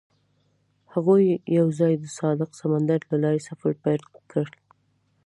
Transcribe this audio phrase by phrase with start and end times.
[0.93, 1.25] هغوی
[1.59, 4.45] یوځای د صادق سمندر له لارې سفر پیل کړ.